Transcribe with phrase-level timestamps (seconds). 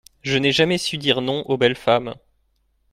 [0.23, 2.15] Je n’ai jamais su dire non aux belles femmes.